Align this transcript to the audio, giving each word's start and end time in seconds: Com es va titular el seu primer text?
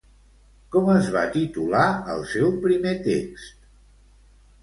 Com 0.75 0.87
es 0.93 1.09
va 1.15 1.25
titular 1.35 1.83
el 2.15 2.25
seu 2.33 2.49
primer 2.65 2.93
text? 3.09 3.53